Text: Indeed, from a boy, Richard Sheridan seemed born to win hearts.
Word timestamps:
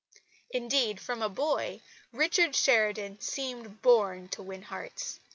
Indeed, 0.49 0.99
from 0.99 1.21
a 1.21 1.29
boy, 1.29 1.79
Richard 2.11 2.55
Sheridan 2.55 3.19
seemed 3.21 3.83
born 3.83 4.29
to 4.29 4.41
win 4.41 4.63
hearts. 4.63 5.19